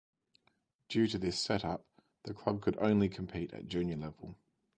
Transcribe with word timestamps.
Due 0.89 1.05
to 1.05 1.19
this 1.19 1.39
set-up 1.39 1.85
the 2.23 2.33
club 2.33 2.59
could 2.59 2.75
only 2.81 3.07
compete 3.07 3.53
at 3.53 3.67
Junior 3.67 3.97
level. 3.97 4.35